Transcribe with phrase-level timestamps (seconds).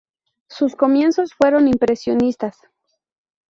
[0.49, 2.57] Sus comienzos fueron impresionistas.